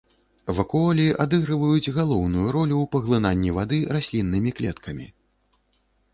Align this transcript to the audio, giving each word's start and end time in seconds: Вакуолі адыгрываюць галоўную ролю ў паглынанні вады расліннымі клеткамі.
Вакуолі 0.59 1.03
адыгрываюць 1.25 1.93
галоўную 1.97 2.47
ролю 2.57 2.75
ў 2.85 2.91
паглынанні 2.97 3.55
вады 3.59 3.79
расліннымі 4.01 4.57
клеткамі. 4.63 5.05